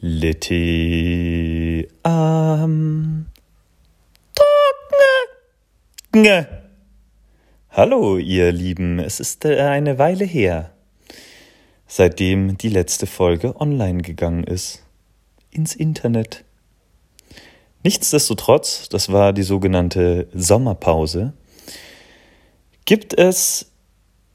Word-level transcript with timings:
Litti 0.00 1.88
am 2.02 3.26
Trockne. 6.12 6.46
Hallo, 7.70 8.18
ihr 8.18 8.52
Lieben, 8.52 8.98
es 8.98 9.20
ist 9.20 9.46
äh, 9.46 9.58
eine 9.62 9.98
Weile 9.98 10.26
her, 10.26 10.72
seitdem 11.86 12.58
die 12.58 12.68
letzte 12.68 13.06
Folge 13.06 13.58
online 13.58 14.02
gegangen 14.02 14.44
ist. 14.44 14.82
Ins 15.50 15.74
Internet. 15.74 16.44
Nichtsdestotrotz, 17.82 18.90
das 18.90 19.10
war 19.10 19.32
die 19.32 19.44
sogenannte 19.44 20.28
Sommerpause, 20.34 21.32
gibt 22.84 23.14
es 23.14 23.72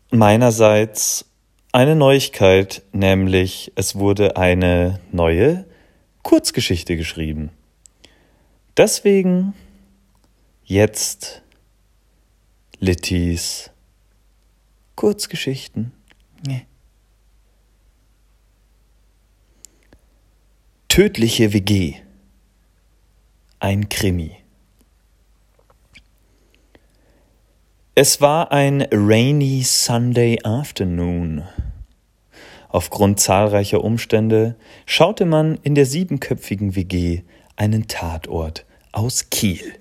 meinerseits 0.10 1.31
eine 1.72 1.96
Neuigkeit, 1.96 2.84
nämlich 2.92 3.72
es 3.76 3.96
wurde 3.96 4.38
eine 4.38 5.00
neue 5.12 5.66
Kurzgeschichte 6.22 6.98
geschrieben. 6.98 7.50
Deswegen 8.78 9.54
jetzt 10.66 11.42
Littys 12.80 13.70
Kurzgeschichten. 14.96 15.92
Nee. 16.46 16.66
Tödliche 20.88 21.54
WG. 21.54 21.96
Ein 23.60 23.88
Krimi. 23.90 24.36
Es 27.94 28.20
war 28.22 28.52
ein 28.52 28.88
rainy 28.92 29.64
Sunday 29.64 30.40
afternoon. 30.44 31.44
Aufgrund 32.72 33.20
zahlreicher 33.20 33.84
Umstände 33.84 34.56
schaute 34.86 35.26
man 35.26 35.60
in 35.64 35.76
der 35.76 35.86
siebenköpfigen 35.86 36.76
WG 36.76 37.24
einen 37.58 37.88
Tatort 37.88 38.66
aus 38.94 39.30
Kiel. 39.30 39.74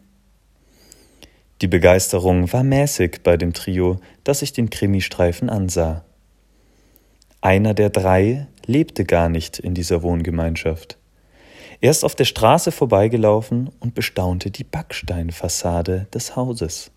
Die 1.62 1.68
Begeisterung 1.68 2.52
war 2.52 2.64
mäßig 2.64 3.20
bei 3.22 3.36
dem 3.36 3.52
Trio, 3.52 4.00
das 4.24 4.40
sich 4.40 4.52
den 4.52 4.70
Krimistreifen 4.70 5.48
ansah. 5.48 6.04
Einer 7.40 7.74
der 7.74 7.90
drei 7.90 8.48
lebte 8.66 9.04
gar 9.04 9.28
nicht 9.28 9.58
in 9.58 9.74
dieser 9.74 10.02
Wohngemeinschaft. 10.02 10.98
Er 11.80 11.90
ist 11.90 12.04
auf 12.04 12.14
der 12.14 12.24
Straße 12.24 12.72
vorbeigelaufen 12.72 13.70
und 13.78 13.94
bestaunte 13.94 14.50
die 14.50 14.64
Backsteinfassade 14.64 16.08
des 16.12 16.34
Hauses. 16.34 16.90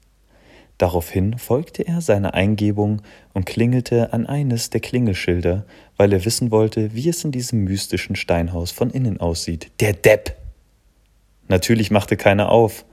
Daraufhin 0.83 1.37
folgte 1.37 1.87
er 1.87 2.01
seiner 2.01 2.33
Eingebung 2.33 3.03
und 3.33 3.45
klingelte 3.45 4.11
an 4.11 4.25
eines 4.25 4.69
der 4.69 4.81
Klingelschilder, 4.81 5.65
weil 5.95 6.11
er 6.11 6.25
wissen 6.25 6.51
wollte, 6.51 6.93
wie 6.93 7.07
es 7.07 7.23
in 7.23 7.31
diesem 7.31 7.63
mystischen 7.63 8.17
Steinhaus 8.17 8.71
von 8.71 8.89
innen 8.89 9.17
aussieht. 9.17 9.71
Der 9.79 9.93
Depp! 9.93 10.35
Natürlich 11.47 11.89
machte 11.89 12.17
keiner 12.17 12.49
auf, 12.49 12.83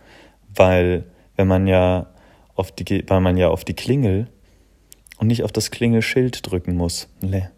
weil 0.54 1.02
wenn 1.34 1.48
man 1.48 1.66
ja 1.66 2.14
auf 2.54 2.70
die, 2.70 3.02
weil 3.08 3.20
man 3.20 3.36
ja 3.36 3.48
auf 3.48 3.64
die 3.64 3.74
Klingel 3.74 4.28
und 5.18 5.26
nicht 5.26 5.42
auf 5.42 5.50
das 5.50 5.72
Klingelschild 5.72 6.48
drücken 6.48 6.76
muss. 6.76 7.08
Nee. 7.20 7.48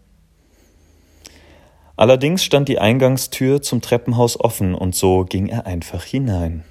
Allerdings 1.95 2.43
stand 2.43 2.69
die 2.69 2.79
Eingangstür 2.79 3.61
zum 3.61 3.81
Treppenhaus 3.81 4.39
offen 4.39 4.73
und 4.73 4.95
so 4.95 5.25
ging 5.25 5.45
er 5.45 5.67
einfach 5.67 6.03
hinein. 6.03 6.63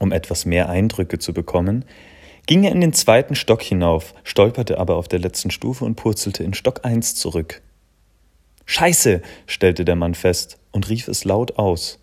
Um 0.00 0.12
etwas 0.12 0.46
mehr 0.46 0.70
Eindrücke 0.70 1.18
zu 1.18 1.34
bekommen, 1.34 1.84
ging 2.46 2.64
er 2.64 2.72
in 2.72 2.80
den 2.80 2.92
zweiten 2.92 3.34
Stock 3.34 3.62
hinauf, 3.62 4.14
stolperte 4.24 4.78
aber 4.78 4.96
auf 4.96 5.08
der 5.08 5.20
letzten 5.20 5.50
Stufe 5.50 5.84
und 5.84 5.96
purzelte 5.96 6.44
in 6.44 6.54
Stock 6.54 6.84
1 6.84 7.14
zurück. 7.14 7.62
Scheiße, 8.66 9.22
stellte 9.46 9.84
der 9.84 9.96
Mann 9.96 10.14
fest 10.14 10.58
und 10.70 10.88
rief 10.88 11.08
es 11.08 11.24
laut 11.24 11.58
aus. 11.58 11.98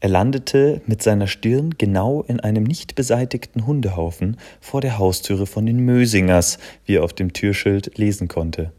Er 0.00 0.08
landete 0.08 0.80
mit 0.86 1.02
seiner 1.02 1.26
Stirn 1.26 1.74
genau 1.76 2.22
in 2.22 2.40
einem 2.40 2.64
nicht 2.64 2.94
beseitigten 2.94 3.66
Hundehaufen 3.66 4.38
vor 4.60 4.80
der 4.80 4.98
Haustüre 4.98 5.46
von 5.46 5.66
den 5.66 5.80
Mösingers, 5.80 6.58
wie 6.86 6.96
er 6.96 7.04
auf 7.04 7.12
dem 7.12 7.34
Türschild 7.34 7.98
lesen 7.98 8.26
konnte. 8.26 8.72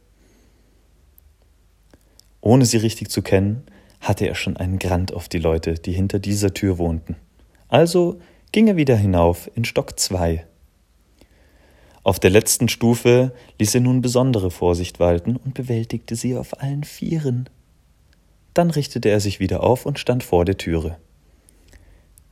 Ohne 2.41 2.65
sie 2.65 2.77
richtig 2.77 3.09
zu 3.09 3.21
kennen, 3.21 3.63
hatte 3.99 4.27
er 4.27 4.33
schon 4.33 4.57
einen 4.57 4.79
Grant 4.79 5.13
auf 5.13 5.29
die 5.29 5.37
Leute, 5.37 5.75
die 5.75 5.91
hinter 5.91 6.17
dieser 6.17 6.55
Tür 6.55 6.79
wohnten. 6.79 7.15
Also 7.67 8.19
ging 8.51 8.67
er 8.67 8.75
wieder 8.75 8.97
hinauf 8.97 9.49
in 9.53 9.63
Stock 9.63 9.99
2. 9.99 10.43
Auf 12.03 12.19
der 12.19 12.31
letzten 12.31 12.67
Stufe 12.67 13.31
ließ 13.59 13.75
er 13.75 13.81
nun 13.81 14.01
besondere 14.01 14.49
Vorsicht 14.49 14.99
walten 14.99 15.35
und 15.35 15.53
bewältigte 15.53 16.15
sie 16.15 16.35
auf 16.35 16.61
allen 16.61 16.83
Vieren. 16.83 17.47
Dann 18.53 18.71
richtete 18.71 19.09
er 19.09 19.19
sich 19.19 19.39
wieder 19.39 19.61
auf 19.63 19.85
und 19.85 19.99
stand 19.99 20.23
vor 20.23 20.43
der 20.43 20.57
Türe. 20.57 20.97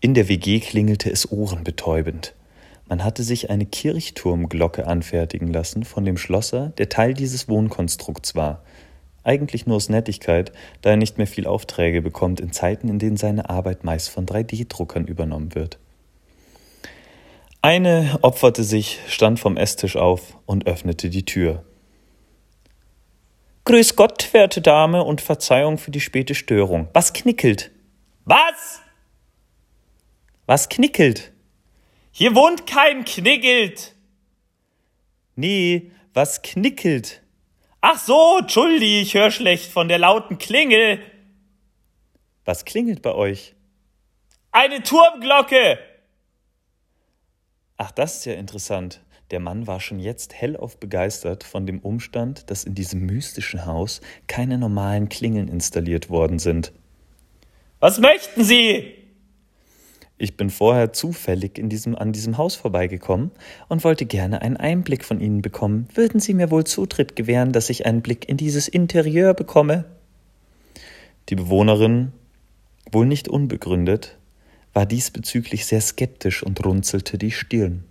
In 0.02 0.14
der 0.16 0.28
WG 0.28 0.60
klingelte 0.60 1.12
es 1.12 1.32
ohrenbetäubend. 1.32 2.34
Man 2.88 3.04
hatte 3.04 3.22
sich 3.22 3.52
eine 3.52 3.68
Kirchturmglocke 3.68 4.88
anfertigen 4.88 5.54
lassen 5.54 5.84
von 5.84 6.04
dem 6.04 6.18
Schlosser, 6.18 6.74
der 6.80 6.90
Teil 6.90 7.14
dieses 7.14 7.48
Wohnkonstrukts 7.48 8.34
war, 8.34 8.64
eigentlich 9.24 9.68
nur 9.68 9.76
aus 9.76 9.90
Nettigkeit, 9.90 10.52
da 10.82 10.92
er 10.92 10.98
nicht 10.98 11.20
mehr 11.20 11.28
viel 11.28 11.46
Aufträge 11.46 12.02
bekommt 12.02 12.40
in 12.40 12.52
Zeiten, 12.52 12.90
in 12.90 12.98
denen 12.98 13.18
seine 13.18 13.50
Arbeit 13.50 13.84
meist 13.84 14.10
von 14.10 14.26
3D-Druckern 14.26 15.06
übernommen 15.06 15.54
wird. 15.54 15.78
Eine 17.62 18.20
opferte 18.22 18.64
sich, 18.64 19.00
stand 19.08 19.38
vom 19.40 19.58
Esstisch 19.58 19.98
auf 19.98 20.38
und 20.46 20.66
öffnete 20.66 21.10
die 21.10 21.26
Tür. 21.26 21.66
Grüß 23.66 23.98
Gott, 23.98 24.34
werte 24.34 24.62
Dame, 24.62 25.04
und 25.04 25.20
Verzeihung 25.20 25.78
für 25.78 25.92
die 25.92 26.00
späte 26.00 26.36
Störung. 26.36 26.88
Was 26.94 27.12
knickelt? 27.12 27.72
Was? 28.24 28.82
Was 30.46 30.70
knickelt? 30.70 31.34
Hier 32.12 32.34
wohnt 32.34 32.66
kein 32.66 33.04
Knickelt. 33.04 33.94
Nee, 35.36 35.92
was 36.14 36.42
knickelt? 36.42 37.22
Ach 37.82 38.00
so, 38.00 38.40
Entschuldi, 38.40 39.02
ich 39.02 39.14
höre 39.14 39.32
schlecht 39.32 39.72
von 39.72 39.90
der 39.90 40.00
lauten 40.00 40.38
Klingel. 40.38 41.02
Was 42.46 42.64
klingelt 42.64 43.02
bei 43.02 43.14
euch? 43.14 43.54
Eine 44.52 44.82
Turmglocke. 44.82 45.78
Ach, 47.82 47.92
das 47.92 48.18
ist 48.18 48.26
ja 48.26 48.34
interessant. 48.34 49.00
Der 49.32 49.40
Mann 49.40 49.66
war 49.66 49.80
schon 49.80 50.00
jetzt 50.00 50.34
hellauf 50.34 50.78
begeistert 50.78 51.46
von 51.46 51.66
dem 51.66 51.80
Umstand, 51.80 52.52
dass 52.52 52.66
in 52.66 52.76
diesem 52.76 53.06
mystischen 53.06 53.66
Haus 53.66 54.02
keine 54.28 54.58
normalen 54.58 55.08
Klingeln 55.08 55.48
installiert 55.48 56.10
worden 56.10 56.40
sind. 56.40 56.74
Was 57.80 58.02
möchten 58.02 58.44
Sie? 58.44 58.96
Ich 60.18 60.36
bin 60.36 60.50
vorher 60.50 60.92
zufällig 60.92 61.58
in 61.58 61.70
diesem, 61.70 61.96
an 61.96 62.12
diesem 62.12 62.38
Haus 62.38 62.56
vorbeigekommen 62.56 63.32
und 63.70 63.86
wollte 63.86 64.06
gerne 64.06 64.42
einen 64.42 64.58
Einblick 64.58 65.06
von 65.06 65.22
Ihnen 65.22 65.42
bekommen. 65.42 65.88
Würden 65.94 66.20
Sie 66.20 66.34
mir 66.34 66.52
wohl 66.52 66.66
Zutritt 66.66 67.16
gewähren, 67.16 67.54
dass 67.54 67.70
ich 67.70 67.86
einen 67.86 68.02
Blick 68.02 68.28
in 68.28 68.36
dieses 68.36 68.68
Interieur 68.68 69.34
bekomme? 69.34 69.86
Die 71.30 71.36
Bewohnerin, 71.36 72.12
wohl 72.92 73.06
nicht 73.06 73.30
unbegründet, 73.30 74.19
war 74.74 74.86
diesbezüglich 74.86 75.66
sehr 75.66 75.82
skeptisch 75.82 76.44
und 76.44 76.64
runzelte 76.66 77.18
die 77.18 77.32
Stirn. 77.32 77.84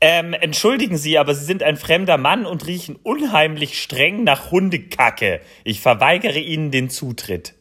Ähm, 0.00 0.34
entschuldigen 0.34 0.98
Sie, 0.98 1.18
aber 1.18 1.34
Sie 1.34 1.44
sind 1.44 1.62
ein 1.62 1.76
fremder 1.76 2.18
Mann 2.18 2.44
und 2.44 2.66
riechen 2.66 2.96
unheimlich 3.02 3.80
streng 3.82 4.24
nach 4.24 4.50
Hundekacke. 4.50 5.40
Ich 5.64 5.80
verweigere 5.80 6.38
Ihnen 6.38 6.70
den 6.70 6.90
Zutritt. 6.90 7.54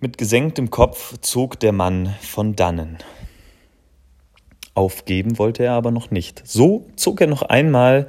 Mit 0.00 0.18
gesenktem 0.18 0.70
Kopf 0.70 1.18
zog 1.20 1.58
der 1.58 1.72
Mann 1.72 2.14
von 2.20 2.54
dannen. 2.54 2.98
Aufgeben 4.74 5.38
wollte 5.38 5.64
er 5.64 5.72
aber 5.72 5.90
noch 5.90 6.12
nicht. 6.12 6.42
So 6.46 6.88
zog 6.94 7.20
er 7.20 7.26
noch 7.26 7.42
einmal 7.42 8.06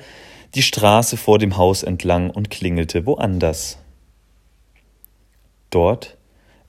die 0.53 0.61
Straße 0.61 1.17
vor 1.17 1.39
dem 1.39 1.57
Haus 1.57 1.81
entlang 1.81 2.29
und 2.29 2.51
klingelte 2.51 3.07
woanders. 3.07 3.79
Dort 5.71 6.18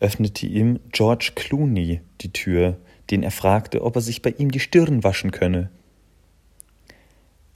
öffnete 0.01 0.47
ihm 0.47 0.81
George 0.91 1.33
Clooney 1.35 2.01
die 2.21 2.33
Tür, 2.33 2.79
den 3.11 3.23
er 3.23 3.31
fragte, 3.31 3.83
ob 3.83 3.97
er 3.97 4.03
sich 4.03 4.23
bei 4.23 4.35
ihm 4.37 4.51
die 4.51 4.61
Stirn 4.61 5.05
waschen 5.05 5.31
könne. 5.31 5.71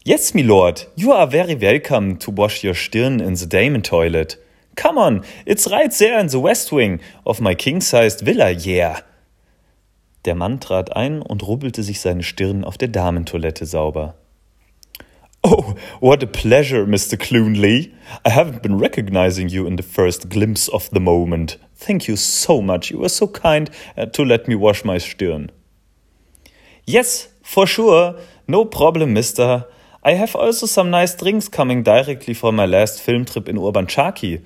Yes, 0.04 0.34
my 0.34 0.42
lord, 0.42 0.88
you 0.96 1.12
are 1.12 1.30
very 1.30 1.58
welcome 1.60 2.18
to 2.18 2.30
wash 2.36 2.62
your 2.62 2.74
stirn 2.74 3.20
in 3.20 3.36
the 3.36 3.48
Damon 3.48 3.82
toilet. 3.82 4.38
Come 4.76 4.98
on, 4.98 5.24
it's 5.46 5.70
right 5.70 5.90
there 5.96 6.20
in 6.20 6.28
the 6.28 6.42
west 6.42 6.72
wing 6.72 7.00
of 7.24 7.40
my 7.40 7.54
king-sized 7.54 8.26
villa, 8.26 8.50
yeah. 8.50 9.00
Der 10.26 10.34
Mann 10.34 10.60
trat 10.60 10.94
ein 10.94 11.22
und 11.22 11.46
rubbelte 11.46 11.82
sich 11.82 12.00
seine 12.00 12.22
Stirn 12.22 12.64
auf 12.64 12.76
der 12.76 12.88
Damentoilette 12.88 13.64
sauber. 13.64 14.14
Oh, 15.42 15.74
what 16.00 16.22
a 16.22 16.26
pleasure, 16.26 16.86
Mr. 16.86 17.16
Clunley. 17.18 17.92
I 18.26 18.30
haven't 18.30 18.62
been 18.62 18.78
recognizing 18.78 19.48
you 19.48 19.66
in 19.66 19.76
the 19.76 19.82
first 19.82 20.30
glimpse 20.30 20.70
of 20.70 20.90
the 20.92 21.00
moment. 21.00 21.58
Thank 21.84 22.08
you 22.08 22.16
so 22.16 22.62
much. 22.62 22.90
You 22.90 23.00
were 23.00 23.10
so 23.10 23.26
kind 23.26 23.68
uh, 23.94 24.06
to 24.06 24.24
let 24.24 24.48
me 24.48 24.54
wash 24.54 24.86
my 24.86 24.96
Stirn. 24.96 25.50
Yes, 26.86 27.28
for 27.42 27.66
sure. 27.66 28.14
No 28.48 28.64
problem, 28.64 29.12
mister. 29.12 29.66
I 30.02 30.12
have 30.12 30.34
also 30.34 30.64
some 30.64 30.90
nice 30.90 31.14
drinks 31.14 31.46
coming 31.46 31.82
directly 31.82 32.32
from 32.32 32.56
my 32.56 32.64
last 32.64 33.02
film 33.02 33.26
trip 33.26 33.50
in 33.50 33.58
Urban 33.58 33.84
Charki. 33.86 34.42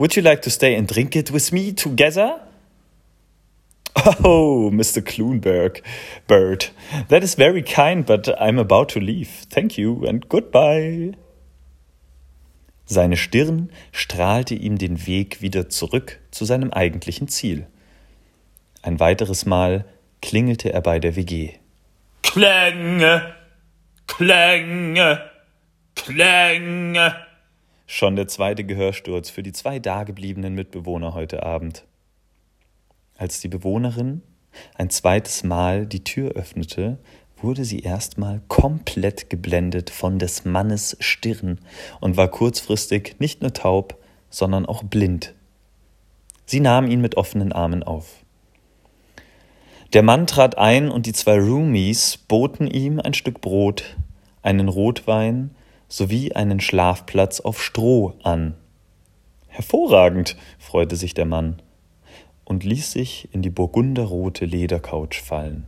Would 0.00 0.16
you 0.16 0.22
like 0.22 0.42
to 0.42 0.50
stay 0.50 0.74
and 0.74 0.88
drink 0.88 1.14
it 1.14 1.30
with 1.30 1.52
me 1.52 1.72
together? 1.72 2.40
Oh, 4.24 4.68
Mr. 4.72 5.00
Kloonberg, 5.00 5.82
Bird, 6.26 6.70
that 7.08 7.22
is 7.22 7.36
very 7.36 7.62
kind, 7.62 8.04
but 8.04 8.28
I'm 8.40 8.58
about 8.58 8.88
to 8.90 9.00
leave. 9.00 9.28
Thank 9.50 9.78
you 9.78 10.04
and 10.04 10.28
goodbye. 10.28 11.14
Seine 12.92 13.16
Stirn 13.16 13.70
strahlte 13.90 14.54
ihm 14.54 14.76
den 14.76 15.06
Weg 15.06 15.40
wieder 15.40 15.70
zurück 15.70 16.20
zu 16.30 16.44
seinem 16.44 16.74
eigentlichen 16.74 17.26
Ziel. 17.26 17.66
Ein 18.82 19.00
weiteres 19.00 19.46
Mal 19.46 19.86
klingelte 20.20 20.74
er 20.74 20.82
bei 20.82 20.98
der 20.98 21.16
WG. 21.16 21.54
Klänge, 22.20 23.34
Klänge, 24.06 25.22
Klänge. 25.94 27.16
Schon 27.86 28.14
der 28.14 28.28
zweite 28.28 28.62
Gehörsturz 28.62 29.30
für 29.30 29.42
die 29.42 29.52
zwei 29.52 29.78
dagebliebenen 29.78 30.54
Mitbewohner 30.54 31.14
heute 31.14 31.44
Abend. 31.44 31.86
Als 33.16 33.40
die 33.40 33.48
Bewohnerin 33.48 34.20
ein 34.74 34.90
zweites 34.90 35.44
Mal 35.44 35.86
die 35.86 36.04
Tür 36.04 36.32
öffnete, 36.32 36.98
wurde 37.42 37.64
sie 37.64 37.80
erstmal 37.80 38.40
komplett 38.48 39.30
geblendet 39.30 39.90
von 39.90 40.18
des 40.18 40.44
Mannes 40.44 40.96
Stirn 41.00 41.58
und 42.00 42.16
war 42.16 42.28
kurzfristig 42.28 43.16
nicht 43.18 43.42
nur 43.42 43.52
taub, 43.52 43.98
sondern 44.30 44.66
auch 44.66 44.82
blind. 44.82 45.34
Sie 46.46 46.60
nahm 46.60 46.86
ihn 46.86 47.00
mit 47.00 47.16
offenen 47.16 47.52
Armen 47.52 47.82
auf. 47.82 48.22
Der 49.92 50.02
Mann 50.02 50.26
trat 50.26 50.56
ein 50.56 50.90
und 50.90 51.06
die 51.06 51.12
zwei 51.12 51.38
Roomies 51.38 52.16
boten 52.16 52.66
ihm 52.66 52.98
ein 52.98 53.14
Stück 53.14 53.40
Brot, 53.40 53.96
einen 54.42 54.68
Rotwein 54.68 55.50
sowie 55.88 56.32
einen 56.32 56.60
Schlafplatz 56.60 57.40
auf 57.40 57.62
Stroh 57.62 58.14
an. 58.22 58.54
Hervorragend, 59.48 60.36
freute 60.58 60.96
sich 60.96 61.12
der 61.12 61.26
Mann 61.26 61.60
und 62.44 62.64
ließ 62.64 62.92
sich 62.92 63.28
in 63.32 63.42
die 63.42 63.50
burgunderrote 63.50 64.46
Ledercouch 64.46 65.20
fallen. 65.22 65.66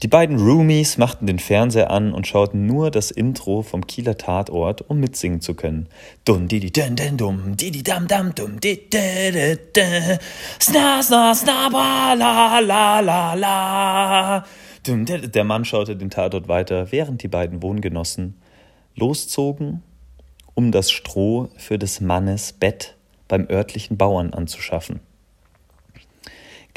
Die 0.00 0.08
beiden 0.08 0.38
Roomies 0.38 0.96
machten 0.96 1.26
den 1.26 1.40
Fernseher 1.40 1.90
an 1.90 2.12
und 2.14 2.24
schauten 2.24 2.66
nur 2.66 2.92
das 2.92 3.10
Intro 3.10 3.62
vom 3.62 3.84
Kieler 3.84 4.16
Tatort, 4.16 4.88
um 4.88 5.00
mitsingen 5.00 5.40
zu 5.40 5.54
können. 5.54 5.88
Dum 6.24 6.46
di 6.46 6.60
di 6.60 6.70
dun 6.70 6.94
dun 6.94 7.16
dum 7.16 7.56
di 7.56 7.72
di 7.72 7.82
dam 7.82 8.06
dam 8.06 8.32
dum 8.32 8.60
di 8.60 8.76
di 8.76 9.58
di 9.74 10.18
sna 10.60 11.02
sna 11.02 11.34
sna 11.34 11.68
ba 11.68 12.14
la 12.14 12.60
la 12.60 13.00
la 13.00 13.34
la. 13.34 14.44
Der 14.86 15.42
Mann 15.42 15.64
schaute 15.64 15.96
den 15.96 16.10
Tatort 16.10 16.46
weiter, 16.46 16.92
während 16.92 17.24
die 17.24 17.28
beiden 17.28 17.60
Wohngenossen 17.60 18.40
loszogen, 18.94 19.82
um 20.54 20.70
das 20.70 20.92
Stroh 20.92 21.48
für 21.56 21.76
des 21.76 22.00
Mannes 22.00 22.52
Bett 22.52 22.96
beim 23.26 23.48
örtlichen 23.50 23.96
Bauern 23.96 24.32
anzuschaffen. 24.32 25.00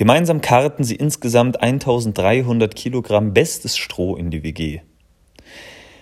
Gemeinsam 0.01 0.41
karrten 0.41 0.83
sie 0.83 0.95
insgesamt 0.95 1.61
1300 1.61 2.75
Kilogramm 2.75 3.35
bestes 3.35 3.77
Stroh 3.77 4.15
in 4.15 4.31
die 4.31 4.41
WG. 4.41 4.81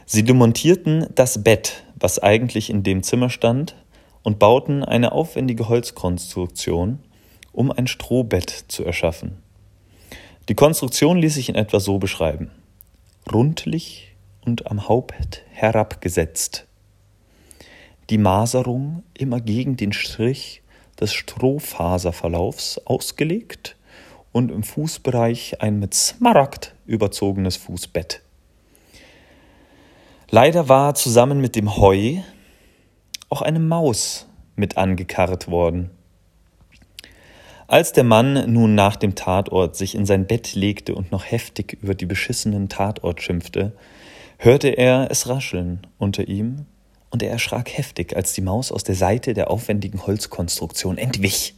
Sie 0.05 0.23
demontierten 0.23 1.07
das 1.15 1.43
Bett, 1.43 1.83
was 1.99 2.17
eigentlich 2.17 2.69
in 2.69 2.83
dem 2.83 3.03
Zimmer 3.03 3.29
stand, 3.29 3.75
und 4.23 4.39
bauten 4.39 4.85
eine 4.85 5.11
aufwendige 5.11 5.67
Holzkonstruktion, 5.67 6.99
um 7.51 7.73
ein 7.73 7.87
Strohbett 7.87 8.49
zu 8.69 8.85
erschaffen. 8.85 9.43
Die 10.47 10.55
Konstruktion 10.55 11.17
ließ 11.17 11.33
sich 11.33 11.49
in 11.49 11.55
etwa 11.55 11.81
so 11.81 11.97
beschreiben. 11.97 12.51
Rundlich 13.29 14.15
und 14.45 14.71
am 14.71 14.87
Haupt 14.87 15.43
herabgesetzt. 15.51 16.67
Die 18.09 18.17
Maserung 18.17 19.03
immer 19.13 19.41
gegen 19.41 19.75
den 19.75 19.91
Strich 19.91 20.61
des 21.01 21.11
Strohfaserverlaufs 21.11 22.77
ausgelegt 22.85 23.75
und 24.31 24.51
im 24.51 24.63
Fußbereich 24.63 25.61
ein 25.61 25.79
mit 25.79 25.93
Smaragd 25.93 26.75
überzogenes 26.85 27.57
Fußbett. 27.57 28.21
Leider 30.29 30.69
war 30.69 30.95
zusammen 30.95 31.41
mit 31.41 31.55
dem 31.55 31.77
Heu 31.77 32.17
auch 33.29 33.41
eine 33.41 33.59
Maus 33.59 34.27
mit 34.55 34.77
angekarrt 34.77 35.47
worden. 35.49 35.89
Als 37.67 37.93
der 37.93 38.03
Mann 38.03 38.51
nun 38.51 38.73
nach 38.73 38.95
dem 38.95 39.15
Tatort 39.15 39.75
sich 39.75 39.93
in 39.93 40.05
sein 40.05 40.25
Bett 40.25 40.55
legte 40.55 40.95
und 40.95 41.11
noch 41.11 41.25
heftig 41.25 41.77
über 41.81 41.93
die 41.93 42.07
beschissenen 42.07 42.69
Tatort 42.69 43.21
schimpfte, 43.21 43.73
hörte 44.39 44.69
er 44.69 45.07
es 45.11 45.27
rascheln 45.27 45.85
unter 45.97 46.27
ihm, 46.27 46.65
und 47.11 47.23
er 47.23 47.31
erschrak 47.31 47.75
heftig, 47.75 48.15
als 48.15 48.33
die 48.33 48.41
Maus 48.41 48.71
aus 48.71 48.83
der 48.83 48.95
Seite 48.95 49.33
der 49.33 49.49
aufwendigen 49.49 50.05
Holzkonstruktion 50.05 50.97
entwich. 50.97 51.55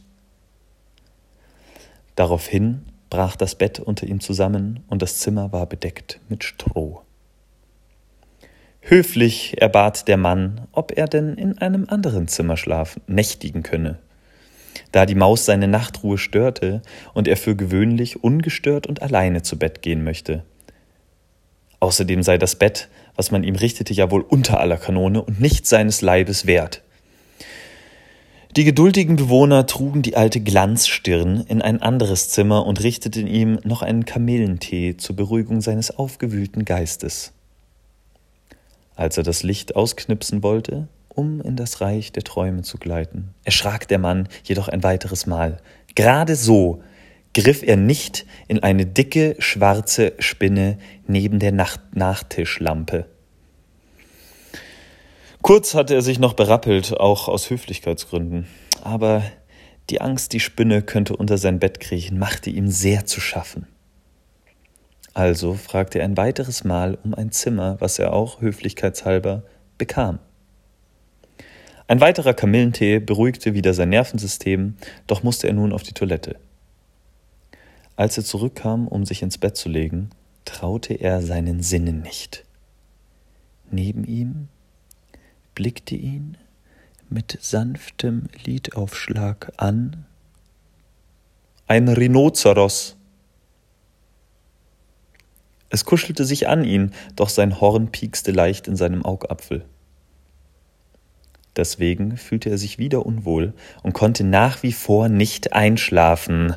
Daraufhin 2.14 2.82
brach 3.10 3.36
das 3.36 3.54
Bett 3.54 3.80
unter 3.80 4.06
ihm 4.06 4.20
zusammen 4.20 4.80
und 4.88 5.02
das 5.02 5.18
Zimmer 5.18 5.52
war 5.52 5.66
bedeckt 5.66 6.20
mit 6.28 6.44
Stroh. 6.44 7.02
Höflich 8.80 9.60
erbat 9.60 10.08
der 10.08 10.16
Mann, 10.16 10.66
ob 10.72 10.96
er 10.96 11.06
denn 11.06 11.34
in 11.34 11.58
einem 11.58 11.86
anderen 11.88 12.26
Zimmer 12.26 12.56
schlafen, 12.56 13.00
nächtigen 13.06 13.62
könne. 13.62 13.98
Da 14.90 15.06
die 15.06 15.14
Maus 15.14 15.44
seine 15.44 15.68
Nachtruhe 15.68 16.18
störte 16.18 16.82
und 17.14 17.28
er 17.28 17.36
für 17.36 17.54
gewöhnlich 17.54 18.24
ungestört 18.24 18.86
und 18.86 19.00
alleine 19.00 19.42
zu 19.42 19.58
Bett 19.58 19.82
gehen 19.82 20.02
möchte. 20.02 20.42
Außerdem 21.80 22.22
sei 22.22 22.38
das 22.38 22.56
Bett, 22.56 22.88
was 23.16 23.30
man 23.30 23.44
ihm 23.44 23.56
richtete, 23.56 23.92
ja 23.92 24.10
wohl 24.10 24.22
unter 24.22 24.60
aller 24.60 24.76
Kanone 24.76 25.22
und 25.22 25.40
nicht 25.40 25.66
seines 25.66 26.00
Leibes 26.00 26.46
wert. 26.46 26.82
Die 28.54 28.64
geduldigen 28.64 29.16
Bewohner 29.16 29.66
trugen 29.66 30.02
die 30.02 30.14
alte 30.14 30.38
Glanzstirn 30.38 31.42
in 31.48 31.62
ein 31.62 31.80
anderes 31.80 32.28
Zimmer 32.28 32.66
und 32.66 32.82
richteten 32.82 33.26
ihm 33.26 33.58
noch 33.64 33.80
einen 33.80 34.04
Kamillentee 34.04 34.98
zur 34.98 35.16
Beruhigung 35.16 35.62
seines 35.62 35.90
aufgewühlten 35.90 36.66
Geistes. 36.66 37.32
Als 38.94 39.16
er 39.16 39.22
das 39.22 39.42
Licht 39.42 39.74
ausknipsen 39.74 40.42
wollte, 40.42 40.88
um 41.08 41.40
in 41.40 41.56
das 41.56 41.80
Reich 41.80 42.12
der 42.12 42.24
Träume 42.24 42.60
zu 42.60 42.76
gleiten, 42.76 43.30
erschrak 43.44 43.88
der 43.88 43.98
Mann 43.98 44.28
jedoch 44.44 44.68
ein 44.68 44.82
weiteres 44.82 45.24
Mal. 45.24 45.62
Gerade 45.94 46.36
so 46.36 46.82
griff 47.32 47.62
er 47.62 47.78
nicht 47.78 48.26
in 48.48 48.62
eine 48.62 48.84
dicke 48.84 49.34
schwarze 49.38 50.12
Spinne 50.18 50.76
neben 51.06 51.38
der 51.38 51.52
Nacht 51.52 51.80
Nachtischlampe. 51.94 53.06
Kurz 55.42 55.74
hatte 55.74 55.94
er 55.94 56.02
sich 56.02 56.20
noch 56.20 56.34
berappelt, 56.34 57.00
auch 57.00 57.26
aus 57.26 57.50
Höflichkeitsgründen. 57.50 58.46
Aber 58.84 59.24
die 59.90 60.00
Angst, 60.00 60.32
die 60.32 60.40
Spinne 60.40 60.82
könnte 60.82 61.16
unter 61.16 61.36
sein 61.36 61.58
Bett 61.58 61.80
kriechen, 61.80 62.16
machte 62.16 62.48
ihm 62.48 62.68
sehr 62.68 63.06
zu 63.06 63.20
schaffen. 63.20 63.66
Also 65.14 65.54
fragte 65.54 65.98
er 65.98 66.04
ein 66.04 66.16
weiteres 66.16 66.62
Mal 66.62 66.96
um 67.02 67.12
ein 67.12 67.32
Zimmer, 67.32 67.76
was 67.80 67.98
er 67.98 68.12
auch 68.12 68.40
höflichkeitshalber 68.40 69.42
bekam. 69.78 70.20
Ein 71.88 72.00
weiterer 72.00 72.34
Kamillentee 72.34 73.00
beruhigte 73.00 73.52
wieder 73.52 73.74
sein 73.74 73.88
Nervensystem, 73.88 74.76
doch 75.08 75.24
musste 75.24 75.48
er 75.48 75.54
nun 75.54 75.72
auf 75.72 75.82
die 75.82 75.92
Toilette. 75.92 76.36
Als 77.96 78.16
er 78.16 78.24
zurückkam, 78.24 78.86
um 78.86 79.04
sich 79.04 79.22
ins 79.22 79.38
Bett 79.38 79.56
zu 79.56 79.68
legen, 79.68 80.10
traute 80.44 80.94
er 80.94 81.20
seinen 81.20 81.62
Sinnen 81.62 82.00
nicht. 82.00 82.44
Neben 83.70 84.04
ihm 84.04 84.48
blickte 85.62 85.94
ihn 85.94 86.36
mit 87.08 87.38
sanftem 87.40 88.24
Lidaufschlag 88.44 89.52
an. 89.58 90.06
Ein 91.68 91.86
Rhinoceros. 91.86 92.96
Es 95.68 95.84
kuschelte 95.84 96.24
sich 96.24 96.48
an 96.48 96.64
ihn, 96.64 96.90
doch 97.14 97.28
sein 97.28 97.60
Horn 97.60 97.92
piekste 97.92 98.32
leicht 98.32 98.66
in 98.66 98.74
seinem 98.74 99.04
Augapfel. 99.04 99.64
Deswegen 101.54 102.16
fühlte 102.16 102.50
er 102.50 102.58
sich 102.58 102.78
wieder 102.78 103.06
unwohl 103.06 103.54
und 103.84 103.92
konnte 103.92 104.24
nach 104.24 104.64
wie 104.64 104.72
vor 104.72 105.08
nicht 105.08 105.52
einschlafen. 105.52 106.56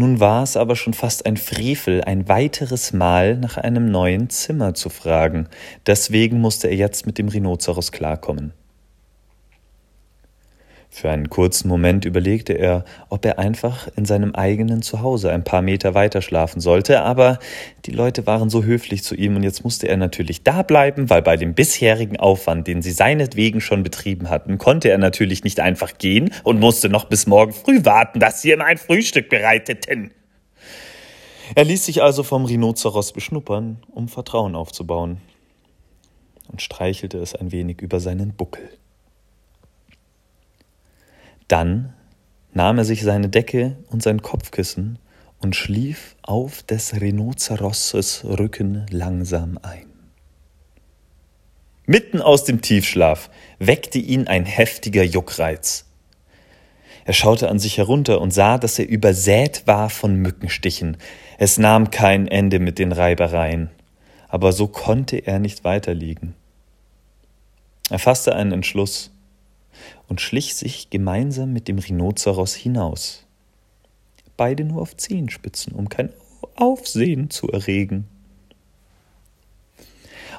Nun 0.00 0.20
war 0.20 0.44
es 0.44 0.56
aber 0.56 0.76
schon 0.76 0.94
fast 0.94 1.26
ein 1.26 1.36
Frevel, 1.36 2.04
ein 2.04 2.28
weiteres 2.28 2.92
Mal 2.92 3.36
nach 3.36 3.56
einem 3.56 3.90
neuen 3.90 4.30
Zimmer 4.30 4.72
zu 4.72 4.90
fragen. 4.90 5.48
Deswegen 5.88 6.40
musste 6.40 6.68
er 6.68 6.76
jetzt 6.76 7.04
mit 7.04 7.18
dem 7.18 7.26
Rhinoceros 7.26 7.90
klarkommen. 7.90 8.52
Für 10.90 11.10
einen 11.10 11.28
kurzen 11.28 11.68
Moment 11.68 12.04
überlegte 12.06 12.54
er, 12.54 12.84
ob 13.08 13.24
er 13.24 13.38
einfach 13.38 13.88
in 13.96 14.04
seinem 14.04 14.34
eigenen 14.34 14.82
Zuhause 14.82 15.30
ein 15.30 15.44
paar 15.44 15.60
Meter 15.60 15.94
weiter 15.94 16.22
schlafen 16.22 16.60
sollte, 16.60 17.02
aber 17.02 17.38
die 17.84 17.90
Leute 17.90 18.26
waren 18.26 18.48
so 18.48 18.64
höflich 18.64 19.04
zu 19.04 19.14
ihm 19.14 19.36
und 19.36 19.42
jetzt 19.42 19.62
musste 19.64 19.86
er 19.86 19.98
natürlich 19.98 20.42
da 20.42 20.62
bleiben, 20.62 21.10
weil 21.10 21.22
bei 21.22 21.36
dem 21.36 21.54
bisherigen 21.54 22.16
Aufwand, 22.16 22.66
den 22.66 22.80
sie 22.82 22.90
seinetwegen 22.90 23.60
schon 23.60 23.82
betrieben 23.82 24.30
hatten, 24.30 24.56
konnte 24.58 24.88
er 24.88 24.98
natürlich 24.98 25.44
nicht 25.44 25.60
einfach 25.60 25.98
gehen 25.98 26.30
und 26.42 26.58
musste 26.58 26.88
noch 26.88 27.04
bis 27.04 27.26
morgen 27.26 27.52
früh 27.52 27.84
warten, 27.84 28.18
dass 28.18 28.40
sie 28.40 28.52
ihm 28.52 28.62
ein 28.62 28.78
Frühstück 28.78 29.28
bereiteten. 29.28 30.10
Er 31.54 31.64
ließ 31.64 31.84
sich 31.84 32.02
also 32.02 32.22
vom 32.22 32.44
Rhinoceros 32.44 33.12
beschnuppern, 33.12 33.78
um 33.90 34.08
Vertrauen 34.08 34.54
aufzubauen. 34.56 35.18
und 36.50 36.62
streichelte 36.62 37.18
es 37.18 37.34
ein 37.34 37.52
wenig 37.52 37.82
über 37.82 38.00
seinen 38.00 38.32
Buckel. 38.34 38.70
Dann 41.48 41.94
nahm 42.52 42.78
er 42.78 42.84
sich 42.84 43.02
seine 43.02 43.28
Decke 43.28 43.76
und 43.90 44.02
sein 44.02 44.22
Kopfkissen 44.22 44.98
und 45.40 45.56
schlief 45.56 46.16
auf 46.22 46.62
des 46.62 47.00
Rhinoceroses 47.00 48.24
Rücken 48.24 48.86
langsam 48.90 49.58
ein. 49.62 49.86
Mitten 51.86 52.20
aus 52.20 52.44
dem 52.44 52.60
Tiefschlaf 52.60 53.30
weckte 53.58 53.98
ihn 53.98 54.28
ein 54.28 54.44
heftiger 54.44 55.02
Juckreiz. 55.02 55.86
Er 57.06 57.14
schaute 57.14 57.48
an 57.48 57.58
sich 57.58 57.78
herunter 57.78 58.20
und 58.20 58.32
sah, 58.32 58.58
dass 58.58 58.78
er 58.78 58.86
übersät 58.86 59.62
war 59.66 59.88
von 59.88 60.16
Mückenstichen. 60.16 60.98
Es 61.38 61.56
nahm 61.56 61.90
kein 61.90 62.28
Ende 62.28 62.58
mit 62.58 62.78
den 62.78 62.92
Reibereien. 62.92 63.70
Aber 64.28 64.52
so 64.52 64.66
konnte 64.66 65.16
er 65.16 65.38
nicht 65.38 65.64
weiterliegen. 65.64 66.34
Er 67.88 67.98
fasste 67.98 68.34
einen 68.34 68.52
Entschluss 68.52 69.10
und 70.08 70.20
schlich 70.20 70.54
sich 70.54 70.90
gemeinsam 70.90 71.52
mit 71.52 71.68
dem 71.68 71.78
Rhinoceros 71.78 72.54
hinaus. 72.54 73.24
Beide 74.36 74.64
nur 74.64 74.82
auf 74.82 74.96
Zehenspitzen, 74.96 75.74
um 75.74 75.88
kein 75.88 76.12
Aufsehen 76.54 77.30
zu 77.30 77.48
erregen. 77.48 78.06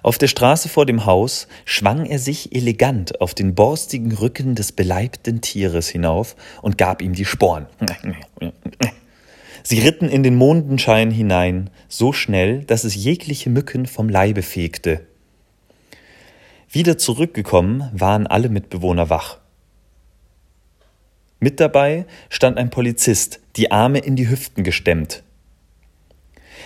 Auf 0.02 0.18
der 0.18 0.28
Straße 0.28 0.70
vor 0.70 0.86
dem 0.86 1.06
Haus 1.06 1.48
schwang 1.66 2.06
er 2.06 2.20
sich 2.20 2.56
elegant 2.56 3.20
auf 3.20 3.34
den 3.34 3.54
borstigen 3.54 4.14
Rücken 4.14 4.56
des 4.56 4.72
beleibten 4.72 5.42
Tieres 5.42 5.90
hinauf 5.90 6.36
und 6.62 6.78
gab 6.78 7.02
ihm 7.02 7.14
die 7.14 7.26
Sporen. 7.26 7.68
Sie 9.64 9.80
ritten 9.80 10.08
in 10.08 10.24
den 10.24 10.36
Mondenschein 10.36 11.12
hinein, 11.12 11.70
so 11.90 12.14
schnell, 12.14 12.64
dass 12.64 12.86
es 12.86 12.96
jegliche 12.96 13.50
Mücken 13.50 13.86
vom 13.86 14.08
Leibe 14.08 14.42
fegte. 14.42 15.06
Wieder 16.72 17.00
zurückgekommen 17.00 17.90
waren 17.94 18.28
alle 18.28 18.48
Mitbewohner 18.48 19.10
wach. 19.10 19.40
Mit 21.40 21.60
dabei 21.60 22.06
stand 22.30 22.58
ein 22.58 22.70
Polizist, 22.70 23.40
die 23.56 23.72
Arme 23.72 23.98
in 23.98 24.16
die 24.16 24.30
Hüften 24.30 24.64
gestemmt. 24.64 25.24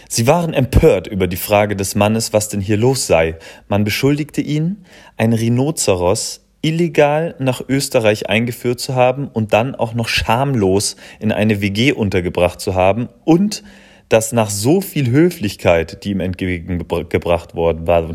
Sie 0.10 0.28
waren 0.28 0.54
empört 0.54 1.08
über 1.08 1.28
die 1.28 1.38
Frage 1.38 1.78
des 1.78 1.96
Mannes, 1.96 2.34
was 2.34 2.50
denn 2.50 2.60
hier 2.60 2.76
los 2.76 3.08
sei. 3.08 3.38
Man 3.70 3.86
beschuldigte 3.86 4.42
ihn, 4.42 4.84
ein 5.16 5.32
Rhinoceros 5.32 6.42
illegal 6.62 7.36
nach 7.40 7.62
Österreich 7.70 8.30
eingeführt 8.30 8.82
zu 8.82 8.96
haben 8.96 9.30
und 9.30 9.54
dann 9.54 9.74
auch 9.74 9.94
noch 9.94 10.10
schamlos 10.10 10.98
in 11.20 11.32
eine 11.32 11.62
WG 11.62 11.94
untergebracht 11.94 12.60
zu 12.60 12.76
haben 12.76 13.08
und 13.24 13.64
dass 14.14 14.32
nach 14.32 14.52
so 14.52 14.80
viel 14.80 15.10
Höflichkeit, 15.10 16.04
die 16.04 16.12
ihm 16.12 16.20
entgegengebracht 16.20 17.56
worden 17.56 17.88
war, 17.88 18.12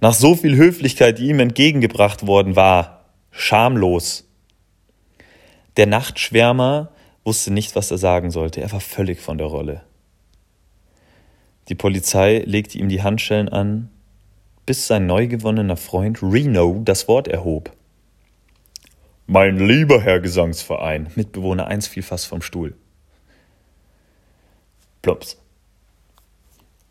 nach 0.00 0.14
so 0.14 0.34
viel 0.34 0.56
Höflichkeit, 0.56 1.18
die 1.18 1.28
ihm 1.28 1.40
entgegengebracht 1.40 2.26
worden 2.26 2.56
war, 2.56 3.04
schamlos. 3.30 4.26
Der 5.76 5.86
Nachtschwärmer 5.86 6.90
wusste 7.22 7.52
nicht, 7.52 7.76
was 7.76 7.90
er 7.90 7.98
sagen 7.98 8.30
sollte. 8.30 8.62
Er 8.62 8.72
war 8.72 8.80
völlig 8.80 9.20
von 9.20 9.36
der 9.36 9.48
Rolle. 9.48 9.82
Die 11.68 11.74
Polizei 11.74 12.38
legte 12.46 12.78
ihm 12.78 12.88
die 12.88 13.02
Handschellen 13.02 13.50
an, 13.50 13.90
bis 14.64 14.86
sein 14.86 15.06
neu 15.06 15.26
gewonnener 15.26 15.76
Freund 15.76 16.22
Reno 16.22 16.80
das 16.82 17.08
Wort 17.08 17.28
erhob. 17.28 17.76
Mein 19.32 19.64
lieber 19.64 20.00
Herr 20.00 20.18
Gesangsverein. 20.18 21.12
Mitbewohner 21.14 21.68
1 21.68 21.86
fiel 21.86 22.02
fast 22.02 22.26
vom 22.26 22.42
Stuhl. 22.42 22.74
Plops. 25.02 25.40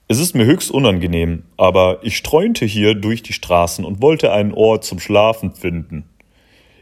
Es 0.08 0.19
ist 0.19 0.36
mir 0.36 0.46
höchst 0.46 0.72
unangenehm, 0.72 1.43
aber 1.58 2.00
ich 2.01 2.15
streunte 2.15 2.63
hier 2.63 2.96
durch 2.96 3.24
die 3.24 3.34
Straßen 3.34 3.84
und 3.84 4.01
wollte 4.01 4.31
einen 4.31 4.53
Ort 4.53 4.86
zum 4.86 5.01
Schlafen 5.01 5.53
finden. 5.53 6.08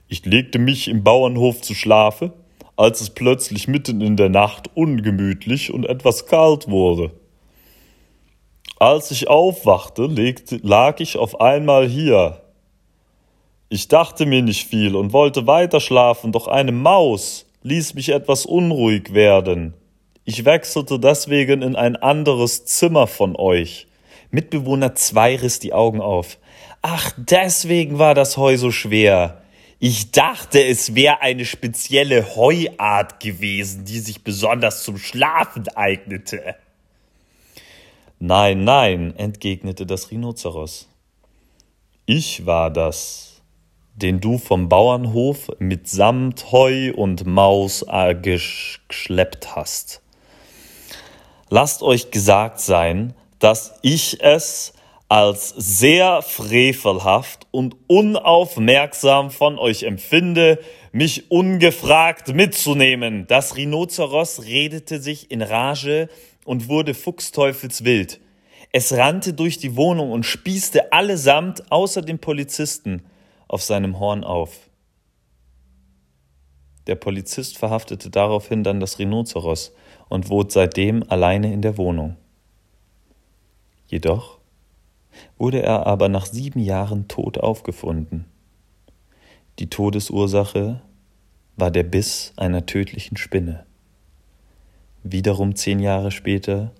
Ich 0.08 0.24
legte 0.26 0.60
mich 0.60 0.90
im 0.90 1.04
Bauernhof 1.04 1.60
zu 1.62 1.74
Schlafe, 1.74 2.34
als 2.76 3.02
es 3.02 3.10
plötzlich 3.10 3.68
mitten 3.68 4.02
in 4.02 4.16
der 4.16 4.30
Nacht 4.30 4.70
ungemütlich 4.76 5.74
und 5.74 5.88
etwas 5.88 6.28
kalt 6.28 6.70
wurde. 6.70 7.14
Als 8.78 9.10
ich 9.10 9.28
aufwachte, 9.28 10.06
legte, 10.06 10.58
lag 10.58 11.00
ich 11.00 11.18
auf 11.18 11.42
einmal 11.42 11.88
hier. 11.88 12.44
Ich 13.70 13.88
dachte 13.88 14.26
mir 14.26 14.42
nicht 14.42 14.68
viel 14.68 14.96
und 14.96 15.12
wollte 15.14 15.46
weiter 15.46 15.80
schlafen, 15.80 16.32
doch 16.32 16.48
eine 16.48 16.72
Maus 16.72 17.46
ließ 17.64 17.96
mich 17.96 18.10
etwas 18.10 18.46
unruhig 18.46 19.14
werden. 19.14 19.74
Ich 20.24 20.46
wechselte 20.46 21.00
deswegen 21.00 21.62
in 21.62 21.76
ein 21.76 21.96
anderes 21.96 22.66
Zimmer 22.66 23.08
von 23.08 23.36
euch. 23.36 23.88
Mitbewohner 24.32 24.96
2 24.96 25.38
riss 25.38 25.60
die 25.60 25.74
Augen 25.74 26.02
auf. 26.02 26.38
Ach, 26.82 27.12
deswegen 27.18 28.00
war 28.00 28.14
das 28.14 28.38
Heu 28.38 28.58
so 28.58 28.72
schwer. 28.72 29.42
Ich 29.80 30.12
dachte, 30.12 30.64
es 30.64 30.96
wäre 30.96 31.22
eine 31.22 31.46
spezielle 31.46 32.36
Heuart 32.36 33.20
gewesen, 33.20 33.86
die 33.86 34.00
sich 34.00 34.24
besonders 34.24 34.84
zum 34.84 34.98
Schlafen 34.98 35.68
eignete. 35.76 36.56
Nein, 38.20 38.64
nein, 38.64 39.16
entgegnete 39.18 39.86
das 39.86 40.10
Rhinoceros. 40.10 40.88
Ich 42.06 42.46
war 42.46 42.72
das, 42.72 43.27
den 43.98 44.22
du 44.22 44.38
vom 44.38 44.70
Bauernhof 44.70 45.50
mit 45.58 45.88
Samt, 45.88 46.52
Heu 46.52 46.94
und 46.94 47.26
Maus 47.26 47.86
geschleppt 48.22 49.56
hast. 49.56 50.02
Lasst 51.50 51.82
euch 51.82 52.12
gesagt 52.12 52.60
sein, 52.60 53.14
dass 53.40 53.74
ich 53.82 54.22
es 54.22 54.74
als 55.10 55.50
sehr 55.50 56.22
frevelhaft 56.22 57.48
und 57.52 57.76
unaufmerksam 57.88 59.32
von 59.32 59.58
euch 59.58 59.84
empfinde, 59.84 60.60
mich 60.92 61.32
ungefragt 61.32 62.34
mitzunehmen. 62.36 63.26
Das 63.28 63.56
Rhinoceros 63.56 64.44
redete 64.44 65.00
sich 65.00 65.32
in 65.32 65.42
Rage 65.42 66.10
und 66.44 66.68
wurde 66.68 66.94
fuchsteufelswild. 66.94 68.20
Es 68.74 68.94
rannte 68.94 69.34
durch 69.34 69.58
die 69.58 69.76
Wohnung 69.76 70.12
und 70.12 70.26
spießte 70.26 70.92
allesamt 70.92 71.72
außer 71.72 72.02
dem 72.02 72.20
Polizisten 72.20 73.02
auf 73.48 73.64
seinem 73.64 74.00
Horn 74.00 74.24
auf. 74.24 74.70
Der 76.88 76.96
Polizist 76.96 77.58
verhaftete 77.58 78.10
daraufhin 78.10 78.64
dann 78.64 78.80
das 78.80 78.98
Rhinoceros 78.98 79.74
und 80.10 80.30
wohnt 80.30 80.52
seitdem 80.52 81.04
alleine 81.10 81.52
in 81.52 81.62
der 81.62 81.78
Wohnung. 81.78 82.16
Jedoch 83.88 84.38
wurde 85.38 85.62
er 85.62 85.88
aber 85.88 86.10
nach 86.10 86.26
sieben 86.26 86.60
Jahren 86.60 87.08
tot 87.08 87.38
aufgefunden. 87.38 88.26
Die 89.60 89.70
Todesursache 89.70 90.82
war 91.56 91.72
der 91.72 91.84
Biss 91.84 92.34
einer 92.38 92.66
tödlichen 92.66 93.18
Spinne. 93.18 93.66
Wiederum 95.04 95.56
zehn 95.56 95.80
Jahre 95.80 96.12
später 96.12 96.72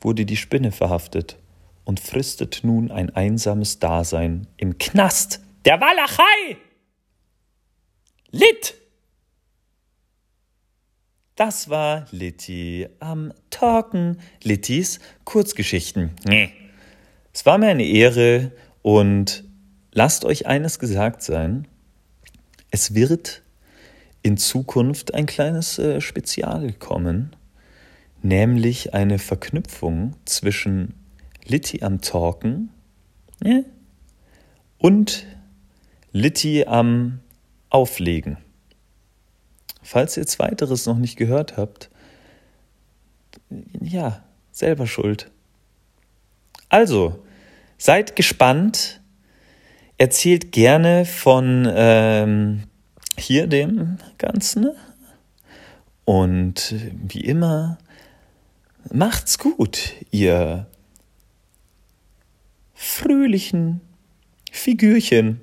wurde 0.00 0.26
die 0.26 0.36
Spinne 0.36 0.72
verhaftet 0.72 1.38
und 1.84 2.00
fristet 2.00 2.60
nun 2.64 2.90
ein 2.90 3.10
einsames 3.10 3.78
Dasein 3.78 4.46
im 4.56 4.78
Knast 4.78 5.43
der 5.64 5.80
Walachei. 5.80 6.56
Lit! 8.30 8.74
Das 11.36 11.68
war 11.68 12.06
Litti 12.12 12.88
am 13.00 13.32
Talken. 13.50 14.20
Littis 14.42 15.00
Kurzgeschichten. 15.24 16.14
Nee. 16.24 16.52
Es 17.32 17.44
war 17.44 17.58
mir 17.58 17.68
eine 17.68 17.84
Ehre 17.84 18.52
und 18.82 19.42
lasst 19.92 20.24
euch 20.24 20.46
eines 20.46 20.78
gesagt 20.78 21.22
sein. 21.22 21.66
Es 22.70 22.94
wird 22.94 23.42
in 24.22 24.36
Zukunft 24.36 25.14
ein 25.14 25.26
kleines 25.26 25.78
äh, 25.78 26.00
Spezial 26.00 26.72
kommen, 26.72 27.34
nämlich 28.22 28.94
eine 28.94 29.18
Verknüpfung 29.18 30.16
zwischen 30.24 30.94
Litti 31.44 31.82
am 31.82 32.00
Talken 32.00 32.70
ja, 33.42 33.62
und 34.78 35.26
Litti 36.14 36.64
am 36.64 37.18
Auflegen. 37.70 38.36
Falls 39.82 40.16
ihr 40.16 40.24
zweiteres 40.28 40.86
noch 40.86 40.96
nicht 40.96 41.16
gehört 41.16 41.56
habt, 41.56 41.90
ja, 43.80 44.22
selber 44.52 44.86
schuld. 44.86 45.32
Also, 46.68 47.24
seid 47.78 48.14
gespannt. 48.14 49.00
Erzählt 49.98 50.52
gerne 50.52 51.04
von 51.04 51.68
ähm, 51.74 52.62
hier 53.18 53.48
dem 53.48 53.98
Ganzen. 54.16 54.70
Und 56.04 56.76
wie 56.92 57.22
immer, 57.22 57.78
macht's 58.92 59.36
gut, 59.40 59.94
ihr 60.12 60.68
fröhlichen 62.72 63.80
Figürchen. 64.52 65.40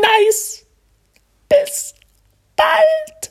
Nice. 0.00 0.66
Bis 1.48 1.94
bald. 2.56 3.21